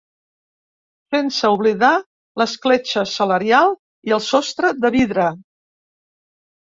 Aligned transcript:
Sense 1.15 1.51
oblidar 1.57 1.91
l’escletxa 2.43 3.03
salarial 3.11 3.77
i 4.11 4.17
el 4.19 4.25
sostre 4.33 4.73
de 4.83 4.93
vidre. 4.97 5.31